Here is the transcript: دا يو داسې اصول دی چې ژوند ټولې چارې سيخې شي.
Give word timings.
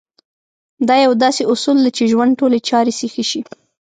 دا 0.87 0.95
يو 1.05 1.11
داسې 1.23 1.41
اصول 1.53 1.77
دی 1.83 1.91
چې 1.97 2.03
ژوند 2.11 2.31
ټولې 2.39 2.59
چارې 2.69 2.91
سيخې 2.99 3.23
شي. 3.31 3.41